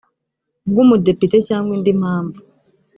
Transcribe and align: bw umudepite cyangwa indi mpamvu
bw 0.69 0.77
umudepite 0.83 1.37
cyangwa 1.47 1.71
indi 1.77 1.91
mpamvu 2.01 2.39